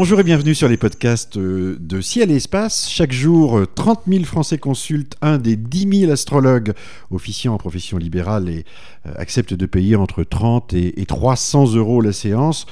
[0.00, 2.88] Bonjour et bienvenue sur les podcasts euh, de Ciel et Espace.
[2.88, 6.72] Chaque jour, 30 euh, 000 Français consultent un des 10 000 astrologues
[7.10, 8.64] officiant en profession libérale et
[9.06, 12.64] euh, acceptent de payer entre 30 et 300 euros la séance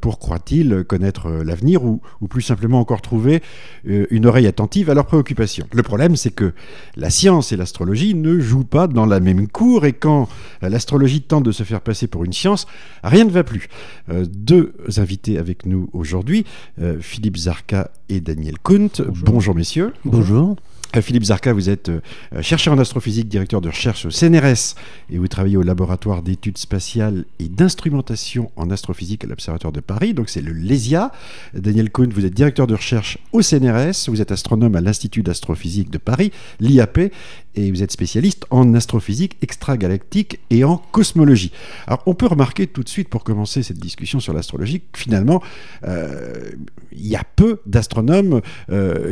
[0.00, 3.42] pour, croit-il, connaître l'avenir ou, plus simplement encore trouver
[3.84, 5.66] une oreille attentive à leurs préoccupations.
[5.72, 6.52] Le problème, c'est que
[6.96, 10.28] la science et l'astrologie ne jouent pas dans la même cour et quand
[10.62, 12.66] l'astrologie tente de se faire passer pour une science,
[13.02, 13.68] rien ne va plus.
[14.08, 16.44] Deux invités avec nous aujourd'hui.
[16.80, 19.02] Euh, Philippe Zarka et Daniel Kunt.
[19.24, 19.92] Bonjour, messieurs.
[20.04, 20.56] Bonjour.
[20.96, 22.00] Euh, Philippe Zarka, vous êtes euh,
[22.40, 24.74] chercheur en astrophysique, directeur de recherche au CNRS
[25.10, 30.14] et vous travaillez au laboratoire d'études spatiales et d'instrumentation en astrophysique à l'Observatoire de Paris,
[30.14, 31.12] donc c'est le LESIA.
[31.52, 35.90] Daniel Kuhn, vous êtes directeur de recherche au CNRS, vous êtes astronome à l'Institut d'astrophysique
[35.90, 37.12] de Paris, l'IAP,
[37.54, 41.52] et vous êtes spécialiste en astrophysique extragalactique et en cosmologie.
[41.86, 45.42] Alors on peut remarquer tout de suite pour commencer cette discussion sur l'astrologie que finalement
[45.84, 46.50] euh,
[46.92, 48.40] il y a peu d'astronomes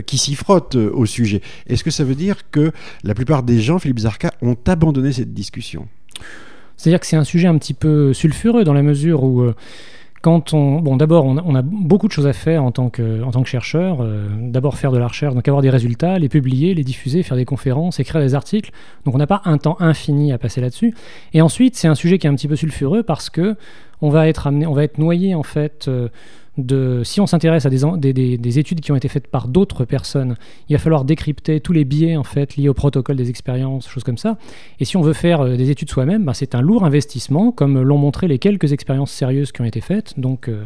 [0.07, 1.43] qui s'y frottent au sujet.
[1.67, 2.73] Est-ce que ça veut dire que
[3.05, 5.89] la plupart des gens, Philippe Zarka, ont abandonné cette discussion?
[6.77, 9.43] C'est-à-dire que c'est un sujet un petit peu sulfureux dans la mesure où...
[9.43, 9.55] Euh,
[10.27, 13.99] quand on, d'abord, on, a beaucoup de choses à faire en tant que, en chercheur.
[14.01, 17.37] Euh, d'abord, faire de la recherche, donc avoir des résultats, les publier, les diffuser, faire
[17.37, 18.73] des conférences, écrire des articles.
[19.05, 20.95] Donc, on n'a pas un temps infini à passer là-dessus.
[21.33, 23.55] Et ensuite, c'est un sujet qui est un petit peu sulfureux parce que
[24.01, 25.89] on va être amené, on va être noyé en fait.
[25.89, 26.09] Euh,
[27.05, 30.37] si on s'intéresse à des, études qui ont été faites par d'autres personnes,
[30.69, 34.05] il va falloir décrypter tous les biais en fait liés au protocole des expériences, choses
[34.05, 34.39] comme ça.
[34.81, 37.81] Et si on veut faire euh, des études soi-même, ben, c'est un lourd investissement, comme
[37.83, 40.19] l'ont montré les quelques expériences sérieuses qui ont été faites.
[40.19, 40.65] Donc euh,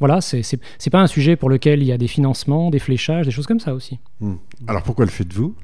[0.00, 3.32] voilà, c'est pas un sujet pour lequel il y a des financements, des fléchages, des
[3.32, 3.98] choses comme ça aussi.
[4.20, 4.34] Hmm.
[4.66, 5.54] Alors pourquoi le faites-vous?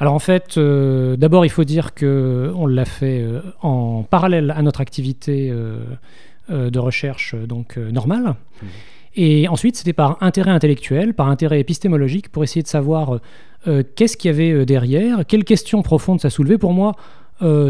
[0.00, 3.24] Alors en fait, euh, d'abord il faut dire que on l'a fait
[3.60, 5.52] en parallèle à notre activité
[6.50, 8.34] euh, de recherche euh, donc euh, normale.
[8.62, 8.66] Mmh.
[9.14, 13.18] Et ensuite, c'était par intérêt intellectuel, par intérêt épistémologique, pour essayer de savoir
[13.96, 16.58] qu'est-ce qu'il y avait derrière, quelles questions profondes ça soulevait.
[16.58, 16.94] Pour moi,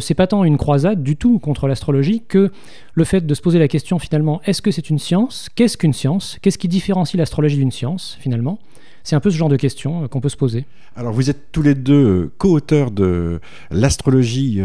[0.00, 2.52] c'est pas tant une croisade du tout contre l'astrologie que
[2.92, 5.48] le fait de se poser la question finalement est-ce que c'est une science?
[5.54, 6.38] Qu'est-ce qu'une science?
[6.42, 8.58] Qu'est-ce qui différencie l'astrologie d'une science finalement?
[9.10, 10.66] C'est un peu ce genre de questions qu'on peut se poser.
[10.94, 13.40] Alors vous êtes tous les deux co-auteurs de
[13.72, 14.62] l'astrologie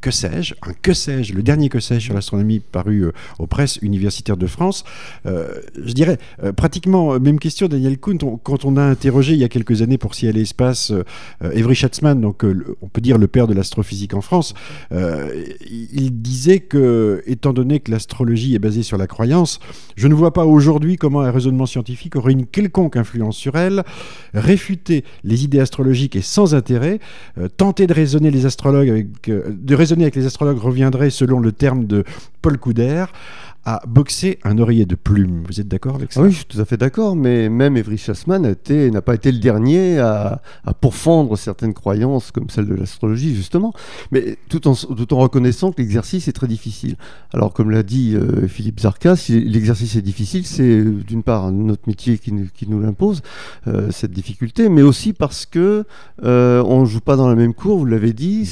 [0.00, 3.78] que sais-je, un que sais-je, le dernier que sais-je sur l'astronomie paru euh, aux presses
[3.82, 4.84] universitaires de France.
[5.26, 5.48] Euh,
[5.82, 9.48] je dirais euh, pratiquement même question, Daniel Kuhn, quand on a interrogé il y a
[9.48, 10.92] quelques années pour Ciel et Espace
[11.40, 12.44] Evry Schatzman, donc
[12.82, 14.54] on peut dire le père de l'astrophysique en France,
[14.90, 19.60] il disait que, étant donné que l'astrologie est basée sur la croyance,
[19.96, 23.84] je ne vois pas aujourd'hui comment un raisonnement scientifique aurait une quelconque influence sur elle.
[24.34, 27.00] Réfuter les idées astrologiques est sans intérêt.
[27.56, 31.86] tenter de raisonner les astrologues avec de raisonner avec les astrologues reviendrait, selon le terme
[31.86, 32.04] de
[32.42, 33.06] Paul Couder,
[33.64, 35.42] à boxer un oreiller de plume.
[35.46, 36.22] Vous êtes d'accord avec ça?
[36.22, 39.38] Oui, je suis tout à fait d'accord, mais même Evry Chassman n'a pas été le
[39.38, 40.40] dernier à,
[40.80, 43.74] pourfendre certaines croyances comme celle de l'astrologie, justement,
[44.12, 46.96] mais tout en, tout en reconnaissant que l'exercice est très difficile.
[47.34, 51.82] Alors, comme l'a dit euh, Philippe Zarka, si l'exercice est difficile, c'est d'une part notre
[51.86, 53.20] métier qui, qui nous l'impose,
[53.68, 55.84] euh, cette difficulté, mais aussi parce que
[56.24, 58.48] euh, on ne joue pas dans la même cour, vous l'avez dit,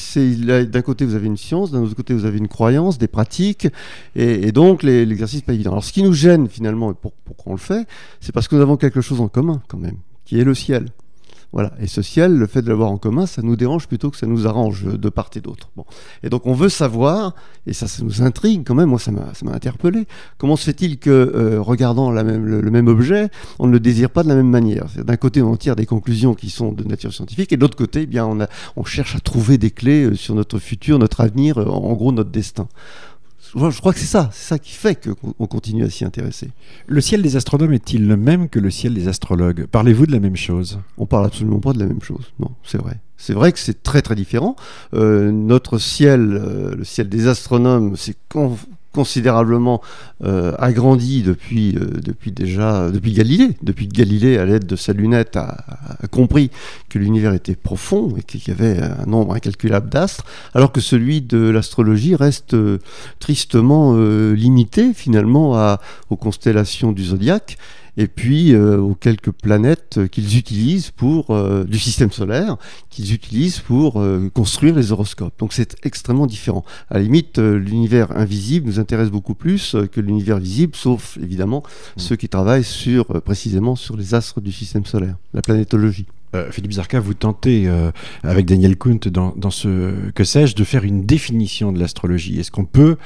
[0.71, 3.69] d'un côté vous avez une science, d'un autre côté vous avez une croyance, des pratiques,
[4.15, 5.73] et donc les l'exercice pas évident.
[5.73, 7.87] Alors ce qui nous gêne finalement, et pourquoi on le fait,
[8.21, 10.87] c'est parce que nous avons quelque chose en commun quand même, qui est le ciel.
[11.53, 11.73] Voilà.
[11.81, 14.27] Et ce ciel, le fait de l'avoir en commun, ça nous dérange plutôt que ça
[14.27, 15.71] nous arrange de part et d'autre.
[15.77, 15.87] Bon.
[16.23, 17.35] Et donc on veut savoir,
[17.67, 21.11] et ça, ça nous intrigue quand même, moi ça m'a interpellé, comment se fait-il que,
[21.11, 24.51] euh, regardant la même, le, même objet, on ne le désire pas de la même
[24.51, 24.87] manière?
[24.97, 28.03] D'un côté, on tire des conclusions qui sont de nature scientifique, et de l'autre côté,
[28.03, 31.23] eh bien, on, a, on cherche à trouver des clés euh, sur notre futur, notre
[31.23, 32.69] avenir, euh, en gros notre destin.
[33.55, 36.51] Je crois que c'est ça, c'est ça qui fait qu'on continue à s'y intéresser.
[36.87, 39.67] Le ciel des astronomes est-il le même que le ciel des astrologues?
[39.67, 40.79] Parlez-vous de la même chose?
[40.97, 43.01] On parle absolument pas de la même chose, non, c'est vrai.
[43.17, 44.55] C'est vrai que c'est très très différent.
[44.95, 48.17] Euh, notre ciel, euh, le ciel des astronomes, c'est
[48.93, 49.81] considérablement
[50.25, 53.51] euh, agrandi depuis, euh, depuis déjà depuis Galilée.
[53.63, 55.57] Depuis Galilée, à l'aide de sa lunette, a,
[56.11, 56.51] compris
[56.89, 60.25] que l'univers était profond et qu'il y avait un nombre incalculable d'astres,
[60.55, 62.79] alors que celui de l'astrologie reste euh,
[63.19, 63.97] tristement
[64.33, 65.77] limité finalement
[66.11, 67.59] aux constellations du zodiaque
[67.99, 72.57] et puis euh, aux quelques planètes qu'ils utilisent pour euh, du système solaire
[72.89, 75.35] qu'ils utilisent pour euh, construire les horoscopes.
[75.41, 76.65] Donc c'est extrêmement différent.
[76.89, 82.01] À la limite, l'univers invisible nous intéresse beaucoup plus que l'univers visible, sauf évidemment mmh.
[82.01, 86.07] ceux qui travaillent sur précisément sur les astres du système solaire, la planétologie.
[86.35, 87.91] Euh, Philippe Zarka, vous tentez, euh,
[88.23, 92.39] avec Daniel Kuhnt, dans, ce que sais-je, de faire une définition de l'astrologie.
[92.39, 92.97] Est-ce qu'on peut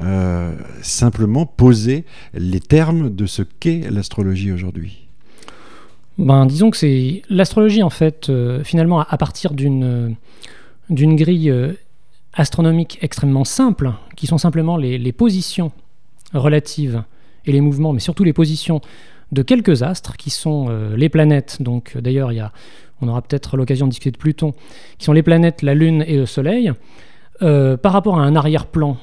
[0.00, 2.04] euh, simplement poser
[2.34, 5.08] les termes de ce qu'est l'astrologie aujourd'hui?
[6.18, 8.30] Ben, disons que c'est l'astrologie, en fait,
[8.64, 10.16] finalement, à, partir d'une
[10.90, 11.52] grille
[12.34, 15.72] astronomique extrêmement simple, qui sont simplement les, les positions
[16.34, 17.02] relatives
[17.46, 18.80] et les mouvements, mais surtout les positions
[19.32, 21.60] de quelques astres, qui sont euh, les planètes.
[21.60, 22.52] Donc, euh, d'ailleurs, il y a,
[23.00, 24.52] on aura peut-être l'occasion de discuter de Pluton,
[24.98, 26.72] qui sont les planètes, la Lune et le Soleil,
[27.42, 28.96] euh, par rapport à un arrière-plan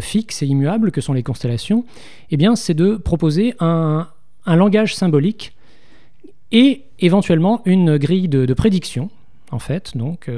[0.00, 1.84] fixe et immuable que sont les constellations.
[2.30, 4.06] Eh bien, c'est de proposer un,
[4.46, 5.56] un langage symbolique
[6.52, 9.10] et éventuellement une grille de, de prédiction,
[9.50, 9.96] en fait.
[9.96, 10.30] Donc,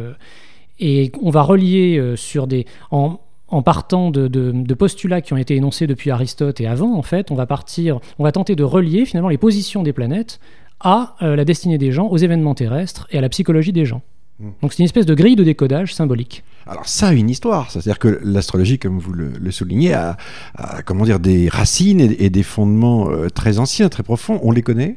[0.81, 2.65] et on va relier sur des
[3.49, 7.03] en partant de, de- de postulats qui ont été énoncés depuis Aristote et avant, en
[7.03, 10.41] fait, on va partir, on va tenter de relier finalement les positions des planètes
[10.81, 14.03] à euh, la destinée des gens, aux événements terrestres et à la psychologie des gens.
[14.41, 14.49] Mm.
[14.63, 16.43] Donc c'est une espèce de grille de décodage symbolique.
[16.67, 20.17] Alors ça a une histoire, c'est-à-dire que l'astrologie, comme vous le, le soulignez, a,
[20.57, 24.41] a, comment dire, des racines et, et des fondements euh, très anciens, très profonds.
[24.43, 24.97] On les connaît?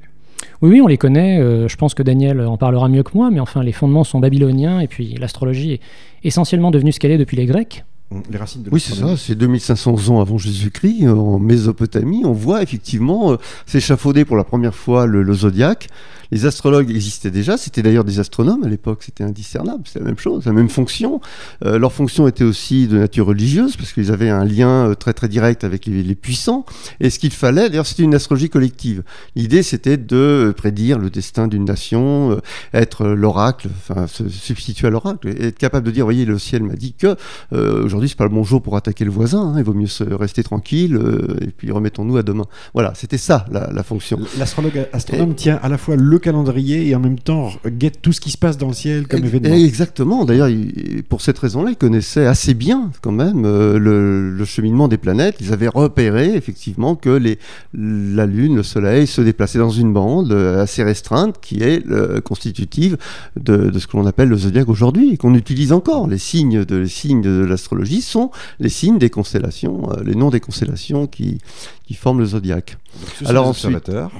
[0.61, 1.39] Oui, oui, on les connaît.
[1.39, 4.19] euh, je pense que Daniel en parlera mieux que moi, mais enfin, les fondements sont
[4.19, 5.81] babyloniens et puis l'astrologie est
[6.23, 7.83] essentiellement devenue ce qu'elle est depuis les Grecs.
[8.29, 12.31] Les racines de Oui, c'est ça, c'est 2500 ans avant Jésus-Christ, euh, en Mésopotamie, on
[12.31, 15.89] voit effectivement euh, s'échafauder pour la première fois le, le zodiaque.
[16.31, 20.17] Les astrologues existaient déjà, c'était d'ailleurs des astronomes à l'époque, c'était indiscernable, c'était la même
[20.17, 21.21] chose, la même fonction.
[21.65, 25.29] Euh, leur fonction était aussi de nature religieuse, parce qu'ils avaient un lien très très
[25.29, 26.65] direct avec les, les puissants.
[26.99, 29.03] Et ce qu'il fallait, d'ailleurs c'était une astrologie collective.
[29.35, 32.39] L'idée c'était de prédire le destin d'une nation, euh,
[32.73, 36.75] être l'oracle, enfin se substituer à l'oracle, être capable de dire, voyez, le ciel m'a
[36.75, 37.15] dit que
[37.53, 39.87] euh, aujourd'hui c'est pas le bon jour pour attaquer le voisin, hein, il vaut mieux
[39.87, 42.45] se rester tranquille, euh, et puis remettons-nous à demain.
[42.73, 44.19] Voilà, c'était ça la, la fonction.
[44.37, 48.21] L'astrologue astronome tient à la fois le calendrier et en même temps guette tout ce
[48.21, 49.55] qui se passe dans le ciel comme Et- événement.
[49.55, 50.25] et Exactement.
[50.25, 54.87] D'ailleurs, il- pour cette raison-là, ils connaissaient assez bien quand même euh, le, le cheminement
[54.87, 55.37] des planètes.
[55.39, 57.39] Ils avaient repéré effectivement que les,
[57.73, 62.21] la Lune, le Soleil se déplaçaient dans une bande euh, assez restreinte qui est euh,
[62.21, 62.97] constitutive
[63.39, 66.07] de, de ce que l'on appelle le zodiaque aujourd'hui et qu'on utilise encore.
[66.07, 70.29] Les signes de, les signes de l'astrologie sont les signes des constellations, euh, les noms
[70.29, 71.39] des constellations qui,
[71.85, 72.77] qui forment le zodiaque.
[72.99, 74.11] Donc, ce sont Alors des ensuite- observateurs.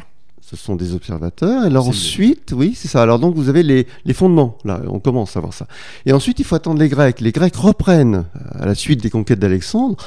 [0.49, 1.63] Ce sont des observateurs.
[1.63, 3.01] Et alors ensuite, oui, c'est ça.
[3.01, 4.57] Alors donc vous avez les, les fondements.
[4.63, 5.67] Là, on commence à voir ça.
[6.05, 7.19] Et ensuite, il faut attendre les Grecs.
[7.19, 9.97] Les Grecs reprennent, à la suite des conquêtes d'Alexandre,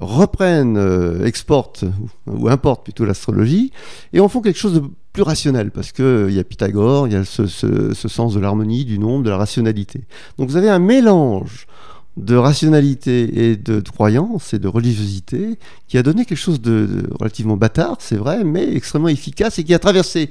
[0.00, 1.84] reprennent, euh, exportent
[2.28, 3.72] ou, ou importent plutôt l'astrologie
[4.12, 4.82] et en font quelque chose de
[5.12, 8.06] plus rationnel parce que euh, il y a Pythagore, il y a ce, ce- ce
[8.08, 10.02] sens de l'harmonie, du nombre, de la rationalité.
[10.38, 11.66] Donc vous avez un mélange
[12.18, 16.86] de rationalité et de, de croyance et de religiosité qui a donné quelque chose de,
[16.86, 20.30] de relativement bâtard, c'est vrai, mais extrêmement efficace et qui a traversé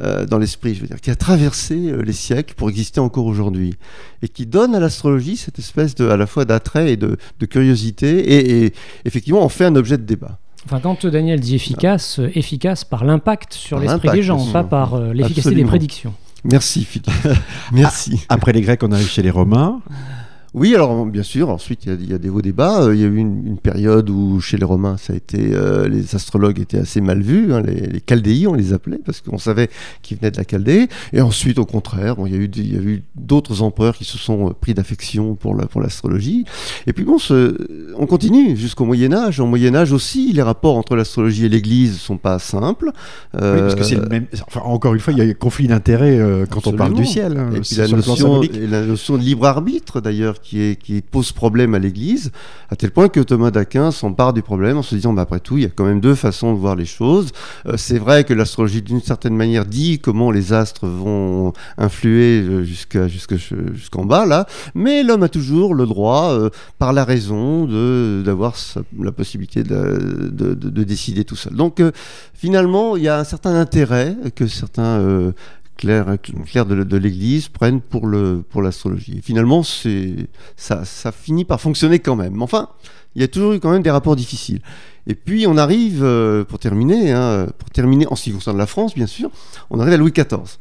[0.00, 3.24] euh, dans l'esprit, je veux dire, qui a traversé euh, les siècles pour exister encore
[3.24, 3.74] aujourd'hui
[4.22, 7.46] et qui donne à l'astrologie cette espèce de, à la fois d'attrait et de, de
[7.46, 8.72] curiosité et, et
[9.06, 10.38] effectivement en fait un objet de débat.
[10.66, 14.94] Enfin, quand Daniel dit efficace, euh, efficace par l'impact sur l'esprit des gens, pas par
[14.94, 16.12] euh, l'efficacité des prédictions.
[16.44, 17.10] Merci Philippe.
[17.72, 18.26] Merci.
[18.28, 19.80] Après les Grecs, on arrive chez les Romains.
[20.56, 22.84] Oui, alors bien sûr, ensuite il y a- il y, a des hauts débats.
[22.84, 25.50] Euh, Il y a eu une, une période où chez les Romains, ça a été,
[25.52, 29.20] euh, les astrologues étaient assez mal vus, hein, les, les chaldéis on les appelait, parce
[29.20, 29.68] qu'on savait
[30.00, 30.88] qu'ils venaient de la Chaldée.
[31.12, 34.52] Et ensuite, au contraire, bon, il y a eu, d'autres empereurs qui se sont euh,
[34.58, 36.44] pris d'affection pour la- pour l'astrologie.
[36.86, 39.40] et puis bon, ce- on continue jusqu'au Moyen Âge.
[39.40, 42.92] Au Moyen Âge aussi, les rapports entre l'astrologie et l'Église sont pas simples.
[43.34, 44.26] Oui, parce que c'est Euh, le même.
[44.46, 47.04] Enfin, encore une fois, il y a un conflit d'intérêts euh, quand on parle du
[47.04, 47.36] ciel.
[47.36, 51.78] hein, Et puis notion, et la notion de libre arbitre d'ailleurs qui, pose problème à
[51.78, 52.30] l'Église,
[52.70, 55.56] à tel point que Thomas d'Aquin s'empare du problème en se disant, bah, après tout,
[55.58, 57.30] il y a quand même deux façons de voir les choses.
[57.66, 62.62] Euh, c'est vrai que l'astrologie d'une certaine manière dit comment les astres vont influer euh,
[62.64, 63.36] jusqu'à, jusque-
[63.74, 68.54] jusqu'en bas là, mais l'homme a toujours le droit, euh, par la raison, de, d'avoir
[69.00, 71.54] la possibilité de, de- de- de décider tout seul.
[71.54, 71.82] Donc
[72.34, 75.32] finalement, il y a un certain intérêt que certains
[75.76, 76.06] clercs,
[76.46, 78.06] clercs de, l'Église prennent pour,
[78.62, 79.18] l'astrologie.
[79.18, 82.42] Et finalement, ça, finit par fonctionner quand même.
[82.42, 82.68] Enfin,
[83.14, 84.60] il y a toujours eu quand même des rapports difficiles.
[85.06, 88.66] Et puis on arrive, euh, pour terminer, hein, pour terminer en ce qui concerne la
[88.66, 89.30] France, bien sûr,
[89.70, 90.58] on arrive à Louis XIV.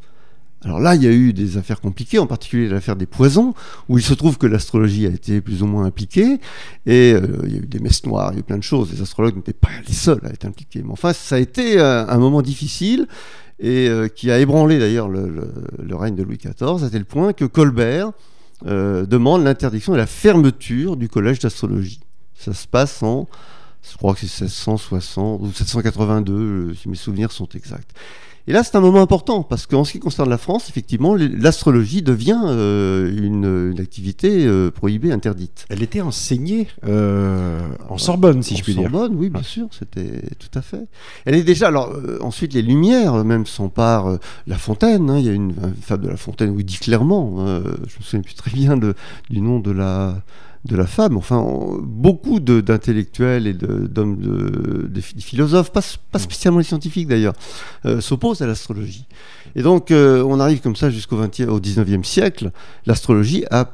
[0.65, 3.53] Alors là, il y a eu des affaires compliquées, en particulier l'affaire des poisons,
[3.87, 6.39] où il se trouve que l'astrologie a été plus ou moins impliquée,
[6.87, 8.63] et euh, il y a eu des messes noires, il y a eu plein de
[8.63, 8.91] choses.
[8.91, 10.81] Les astrologues n'étaient pas les seuls à être impliqués.
[10.83, 13.07] Mais enfin, ça a été euh, un moment difficile,
[13.59, 17.45] et euh, qui a ébranlé d'ailleurs le, règne de Louis XIV, à tel point que
[17.45, 18.11] Colbert
[18.65, 22.01] euh, demande l'interdiction et la fermeture du collège d'astrologie.
[22.33, 23.27] Ça se passe en,
[23.81, 27.91] je crois que c'est 1660 ou 782, euh, si mes souvenirs sont exacts.
[28.47, 32.03] Et là, c'est un moment important parce qu'en ce qui concerne la France, effectivement, l'astrologie
[32.03, 35.65] devient euh, une, activité euh, prohibée, interdite.
[35.69, 37.59] Elle était enseignée euh,
[37.89, 38.83] en Sorbonne, si je puis dire.
[38.83, 40.85] En Sorbonne, oui, bien sûr, c'était tout à fait.
[41.25, 41.67] Elle est déjà.
[41.67, 44.19] Alors, ensuite, les Lumières même s'emparent.
[44.45, 47.45] La Fontaine, hein, il y a une, fable de La Fontaine où il dit clairement,
[47.45, 48.93] je me souviens plus très bien de,
[49.29, 50.21] du nom de la
[50.65, 51.15] de la femme.
[51.15, 51.45] Enfin,
[51.81, 55.81] beaucoup d'intellectuels et d'hommes, de, de, philosophes, pas,
[56.11, 57.33] pas, spécialement les scientifiques d'ailleurs,
[57.85, 59.05] euh, s'opposent à l'astrologie.
[59.55, 62.51] Et donc, euh, on arrive comme ça jusqu'au au 19e siècle.
[62.85, 63.69] L'astrologie a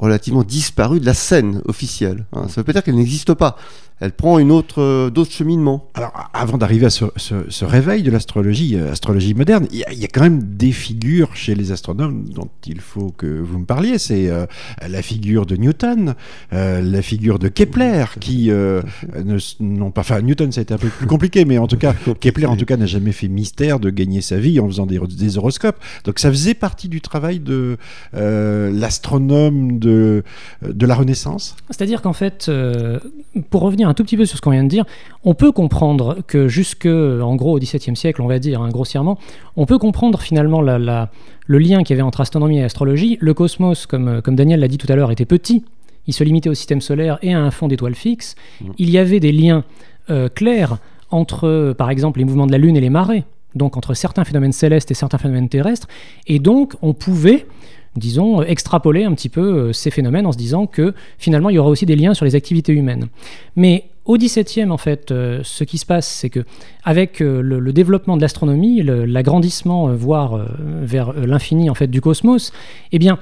[0.00, 2.26] relativement disparu de la scène officielle.
[2.32, 2.48] Hein.
[2.48, 3.56] Ça veut pas dire qu'elle n'existe pas
[4.00, 5.88] elle prend une autre, euh, d'autres cheminements.
[5.94, 10.22] Alors, avant d'arriver à ce, réveil de l'astrologie, euh, astrologie moderne, il y, a quand
[10.22, 13.98] même des figures chez les astronomes dont il faut que vous me parliez.
[13.98, 14.46] C'est euh,
[14.86, 16.14] la figure de Newton,
[16.50, 18.50] la figure de Kepler, qui
[19.60, 20.00] n'ont pas.
[20.00, 22.56] Enfin, Newton, ça a été un peu plus compliqué, mais en tout cas, Kepler, en
[22.56, 25.78] tout cas, n'a jamais fait mystère de gagner sa vie en faisant des, des horoscopes.
[26.04, 27.76] Donc, ça faisait partie du travail de
[28.14, 31.56] l'astronome de, de la Renaissance.
[31.70, 32.50] C'est-à-dire qu'en fait,
[33.50, 34.84] pour revenir un tout petit peu sur ce qu'on vient de dire,
[35.24, 39.18] on peut comprendre que jusque, en gros, au XVIIe siècle, on va dire, hein, grossièrement,
[39.56, 41.10] on peut comprendre finalement la,
[41.46, 43.18] le lien qu'il y avait entre astronomie et astrologie.
[43.20, 45.64] Le cosmos, comme, comme Daniel l'a dit tout à l'heure, était petit.
[46.06, 48.34] Il se limitait au système solaire et à un fond d'étoiles fixes.
[48.60, 48.64] Mmh.
[48.78, 49.64] Il y avait des liens
[50.10, 50.78] euh, clairs
[51.10, 54.52] entre, par exemple, les mouvements de la Lune et les marées, donc entre certains phénomènes
[54.52, 55.88] célestes et certains phénomènes terrestres.
[56.26, 57.46] Et donc, on pouvait
[57.96, 61.58] disons, extrapoler un petit peu euh, ces phénomènes en se disant que finalement il y
[61.58, 63.08] aura aussi des liens sur les activités humaines.
[63.56, 66.40] Mais au XVIIe, en fait, euh, ce qui se passe, c'est que
[66.84, 72.52] avec euh, le, développement de l'astronomie, l'agrandissement, voire vers l'infini en fait du cosmos,
[72.92, 73.18] eh bien,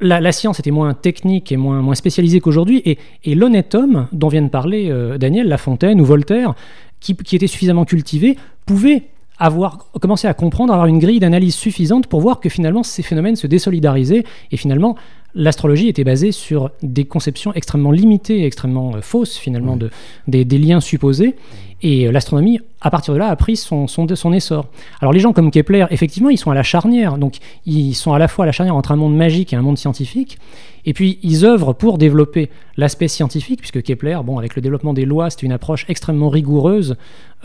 [0.00, 4.50] la, science était moins technique et moins, moins spécialisée qu'aujourd'hui, et, l'honnête homme dont viennent
[4.50, 6.54] parler Daniel Lafontaine ou Voltaire,
[7.00, 9.04] qui était suffisamment cultivé, pouvait
[9.38, 13.36] avoir commencé à comprendre, avoir une grille d'analyse suffisante pour voir que finalement ces phénomènes
[13.36, 14.96] se désolidarisaient et finalement
[15.34, 19.90] l'astrologie était basée sur des conceptions extrêmement limitées extrêmement euh, fausses finalement de,
[20.28, 21.34] des, liens supposés.
[21.82, 24.66] Et euh, l'astronomie à partir de là a pris son, son, son, essor.
[25.00, 28.18] Alors les gens comme Kepler effectivement ils sont à la charnière donc ils sont à
[28.18, 30.38] la fois à la charnière entre un monde magique et un monde scientifique
[30.86, 35.04] et puis, ils œuvrent pour développer l'aspect scientifique, puisque Kepler, bon, avec le développement des
[35.04, 36.96] lois, c'était une approche extrêmement rigoureuse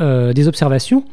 [0.02, 1.06] euh, des observations.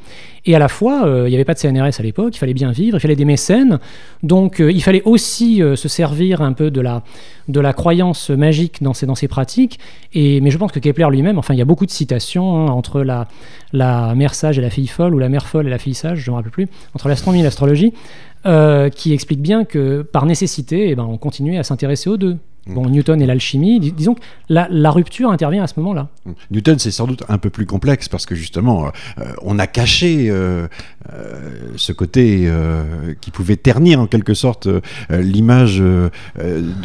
[0.45, 2.55] Et à la fois, euh, il n'y avait pas de CNRS à l'époque, il fallait
[2.55, 3.79] bien vivre, il fallait des mécènes.
[4.23, 7.03] Donc, euh, il fallait aussi se servir un peu de la,
[7.49, 9.79] de la croyance magique dans ces, dans ces pratiques.
[10.13, 12.71] Et, mais je pense que Kepler lui-même, enfin, il y a beaucoup de citations hein,
[12.71, 13.29] entre la,
[13.73, 16.19] la mère sage et la fille folle, ou la mère folle et la fille sage,
[16.19, 17.93] je ne me rappelle plus, entre l'astronomie et l'astrologie.
[18.45, 22.37] Euh, qui explique bien que par nécessité, eh ben, on continuait à s'intéresser aux deux.
[22.67, 22.75] Mm.
[22.75, 26.09] Bon, Newton et l'alchimie, disons que la, rupture intervient à ce moment-là.
[26.25, 26.33] Mm.
[26.51, 28.87] Newton, c'est sans doute un peu plus complexe parce que justement,
[29.19, 30.67] euh, on a caché euh,
[31.77, 32.51] ce côté
[33.21, 34.69] qui pouvait ternir en quelque sorte
[35.11, 36.11] l'image de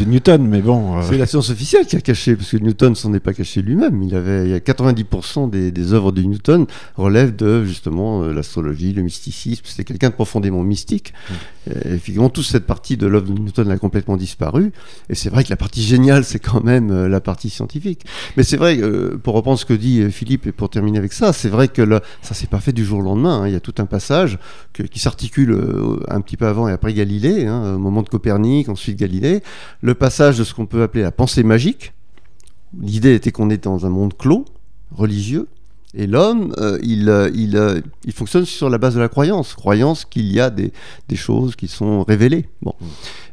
[0.06, 1.02] Newton, mais bon.
[1.04, 4.04] C'est la science officielle qui a caché, parce que Newton s'en est pas caché lui-même.
[4.04, 8.94] Il avait, il y a 90% des, des, œuvres de Newton relèvent de justement l'astrologie,
[8.94, 9.64] le mysticisme.
[9.66, 11.14] C'était quelqu'un de profondément mystique.
[11.30, 11.34] Mm.
[11.68, 14.72] Et effectivement, toute cette partie de l'œuvre de Newton a complètement disparu.
[15.10, 18.06] Et c'est vrai que la partie géniale, c'est quand même euh, la partie scientifique.
[18.36, 21.14] Mais c'est vrai, euh, pour reprendre ce que dit euh, Philippe et pour terminer avec
[21.14, 23.42] ça, c'est vrai que là, ça s'est pas fait du jour au lendemain.
[23.42, 23.48] Hein.
[23.48, 24.40] Il y a tout un passage
[24.74, 25.58] qui s'articule
[26.08, 29.42] un petit peu avant et après Galilée, hein, au moment de Copernic, ensuite Galilée.
[29.82, 31.94] Le passage de ce qu'on peut appeler la pensée magique.
[32.80, 34.46] L'idée était qu'on était dans un monde clos,
[34.92, 35.48] religieux,
[35.94, 39.56] et l'homme, euh, il, euh, il, euh, il, fonctionne sur la base de la croyance,
[39.56, 40.72] croyance qu'il y a des,
[41.10, 42.48] des, choses qui sont révélées.
[42.62, 42.74] Bon.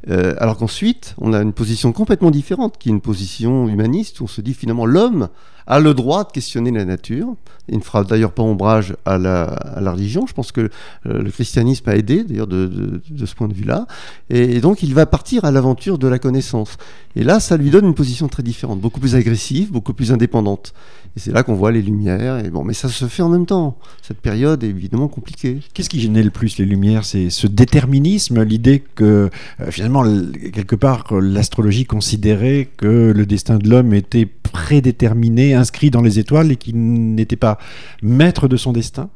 [0.08, 4.26] alors qu'ensuite, on a une position complètement différente, qui est une position humaniste, où on
[4.26, 5.28] se dit finalement l'homme
[5.68, 7.28] a le droit de questionner la nature.
[7.68, 10.26] Il ne fera d'ailleurs pas ombrage à la, religion.
[10.26, 10.70] Je pense que
[11.04, 13.86] le christianisme a aidé, d'ailleurs, de, ce point de vue-là.
[14.30, 16.78] Et, et, donc, il va partir à l'aventure de la connaissance.
[17.14, 20.72] Et là, ça lui donne une position très différente, beaucoup plus agressive, beaucoup plus indépendante.
[21.16, 22.44] Et c'est là qu'on voit les lumières.
[22.44, 23.76] Et bon, mais ça se fait en même temps.
[24.02, 25.58] Cette période est évidemment compliquée.
[25.74, 27.04] Qu'est-ce qui gênait le plus les lumières?
[27.04, 30.04] C'est ce déterminisme, l'idée que euh, finalement,
[30.52, 36.52] quelque part, l'astrologie considérait que le destin de l'homme était prédéterminé, inscrit dans les étoiles
[36.52, 36.76] et qu'il
[37.14, 37.58] n'était pas
[38.02, 39.10] maître de son destin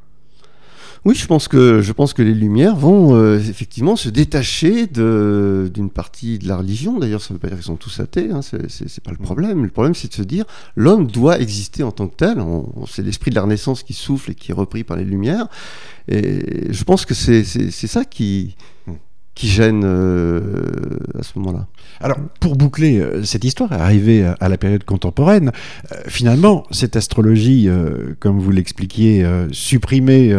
[1.04, 5.90] oui, je pense que je pense que les Lumières vont euh, effectivement se détacher d'une
[5.90, 7.00] partie de la religion.
[7.00, 8.30] D'ailleurs, ça ne veut pas dire qu'ils sont tous athées.
[8.30, 9.64] Hein, c'est pas le problème.
[9.64, 10.44] Le problème, c'est de se dire
[10.76, 12.40] l'homme doit exister en tant que tel.
[12.88, 15.49] C'est l'esprit de la Renaissance qui souffle et qui est repris par les Lumières.
[16.06, 18.54] Et je pense que c'est ça qui
[19.35, 20.41] qui gêne euh,
[21.19, 21.67] à ce moment-là.
[22.01, 25.53] Alors, pour boucler euh, cette histoire, arriver à, à la période contemporaine,
[25.93, 27.69] euh, finalement, cette astrologie,
[28.21, 30.35] comme vous l'expliquiez, supprimée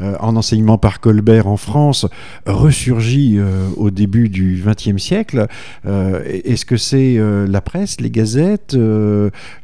[0.00, 2.06] en enseignement par Colbert en France,
[2.46, 3.38] ressurgit
[3.76, 5.46] au début du XXe siècle.
[5.84, 8.74] Est-ce que c'est la presse, les gazettes,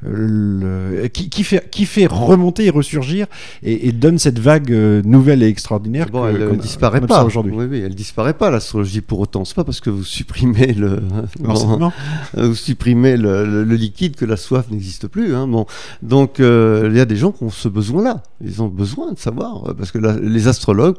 [0.03, 3.27] le- qui, qui fait, qui fait remonter et ressurgir
[3.63, 4.71] et, et donne cette vague
[5.05, 8.51] nouvelle et extraordinaire Bon, que- elle ne disparaît pas aujourd'hui Oui, oui, elle disparaît pas
[8.51, 9.45] l'astrologie pour autant.
[9.45, 10.97] C'est pas parce que vous supprimez le,
[11.41, 11.93] bon, L'enseignement
[12.35, 15.35] vous supprimez le, le- le liquide que la soif n'existe plus.
[15.35, 15.47] hein.
[15.47, 15.67] Bon,
[16.03, 18.23] donc euh, il y a des gens qui ont ce besoin-là.
[18.45, 20.97] Ils ont besoin de savoir euh, parce que la- les astrologues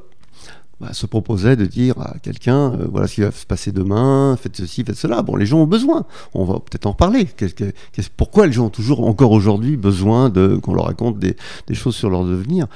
[0.84, 4.38] bah, se proposaient de dire à quelqu'un euh, voilà ce qui va se passer demain,
[4.42, 5.22] faites ceci, faites cela.
[5.22, 6.06] Bon, les gens ont besoin.
[6.34, 7.26] On va peut-être en reparler.
[8.18, 11.36] Pourquoi les gens ont toujours encore aujourd'hui besoin qu'on leur raconte des,
[11.74, 12.68] choses sur leur devenir?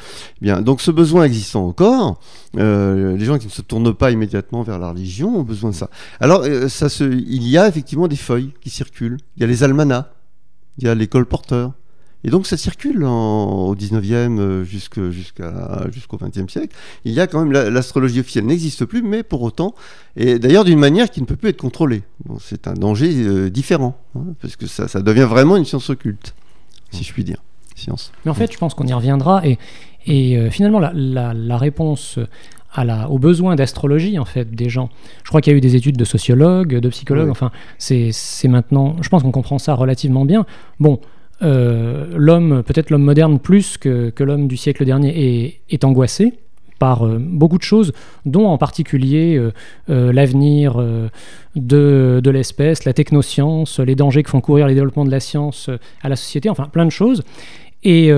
[0.41, 2.21] Bien, donc ce besoin existant encore,
[2.57, 5.75] euh, les gens qui ne se tournent pas immédiatement vers la religion ont besoin de
[5.75, 5.89] ça.
[6.21, 9.17] Alors, euh, ça il y a effectivement des feuilles qui circulent.
[9.35, 10.07] Il y a les almanachs,
[10.77, 11.73] il y a les colporteurs.
[12.27, 15.09] Et donc ça circule en- au 19e euh, jusqu'au
[16.17, 16.75] 20e siècle.
[17.05, 19.73] Il y a quand même la- l'astrologie officielle n'existe plus, mais pour autant,
[20.17, 22.03] et d'ailleurs d'une manière qui ne peut plus être contrôlée.
[22.25, 25.89] Bon, c'est un danger euh, différent, hein, parce que ça, ça devient vraiment une science
[25.89, 26.35] occulte,
[26.91, 27.41] si je puis dire.
[27.75, 28.11] Science.
[28.25, 29.45] Mais en fait, je pense qu'on y reviendra.
[29.47, 29.57] Et,
[30.07, 32.17] et euh, finalement, la, la- la réponse
[32.73, 34.89] à la, aux besoins d'astrologie en fait des gens.
[35.23, 37.25] Je crois qu'il y a eu des études de sociologues, de psychologues.
[37.27, 37.31] Oui.
[37.31, 38.11] Enfin, c'est
[38.47, 38.95] maintenant.
[39.01, 40.45] Je pense qu'on comprend ça relativement bien.
[40.79, 40.99] Bon.
[41.43, 45.13] Euh, l'homme, peut-être l'homme moderne plus que, l'homme du siècle dernier,
[45.45, 46.33] est, est angoissé
[46.79, 47.93] par euh, beaucoup de choses,
[48.25, 49.39] dont en particulier
[49.89, 50.83] euh, l'avenir
[51.55, 55.69] de, l'espèce, la technoscience, les dangers que font courir les développements de la science
[56.01, 57.23] à la société, enfin plein de choses.
[57.83, 58.11] Et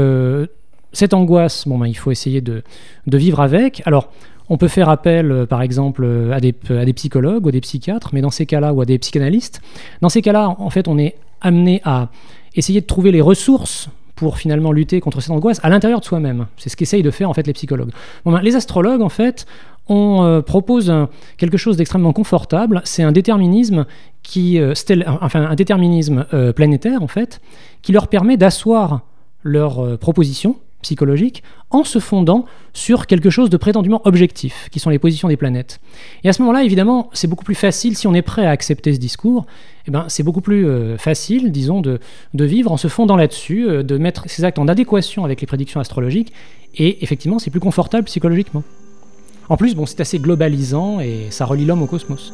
[0.93, 2.63] cette angoisse, bon, ben, il faut essayer de,
[3.05, 3.81] vivre avec.
[3.85, 4.09] Alors,
[4.51, 8.09] on peut faire appel, par exemple, à des, à des psychologues ou à des psychiatres,
[8.13, 9.61] mais dans ces cas-là, ou à des psychanalystes.
[10.01, 12.10] Dans ces cas-là, en fait, on est amené à
[12.55, 16.48] essayer de trouver les ressources pour finalement lutter contre cette angoisse à l'intérieur de soi-même.
[16.58, 17.91] C'est ce qu'essayent de faire en fait les psychologues.
[18.25, 19.46] Ben, les astrologues, en fait,
[19.88, 20.93] on euh, propose
[21.38, 22.81] quelque chose d'extrêmement confortable.
[22.84, 23.86] C'est un déterminisme
[24.24, 24.74] qui, euh,
[25.22, 27.41] enfin un déterminisme euh, planétaire en fait,
[27.82, 29.02] qui leur permet d'asseoir
[29.43, 34.89] leurs euh, propositions psychologiques en se fondant sur quelque chose de prétendument objectif, qui sont
[34.89, 35.79] les positions des planètes.
[36.23, 38.93] Et à ce moment-là, évidemment, c'est beaucoup plus facile, si on est prêt à accepter
[38.93, 39.45] ce discours,
[39.87, 41.99] eh ben, c'est beaucoup plus euh, facile, disons, de,
[42.33, 45.79] vivre en se fondant là-dessus, euh, de mettre ces actes en adéquation avec les prédictions
[45.79, 46.33] astrologiques,
[46.75, 48.63] et effectivement, c'est plus confortable psychologiquement.
[49.49, 52.31] En plus, bon, c'est assez globalisant et ça relie l'homme au cosmos.